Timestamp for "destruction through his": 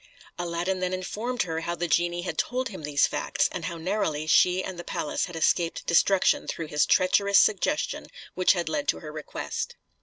5.85-6.87